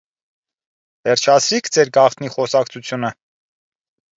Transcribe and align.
վերջացրի՞ք 1.09 1.69
ձեր 1.75 1.91
գաղտնի 1.99 2.33
խոսակցությունը: 2.37 3.13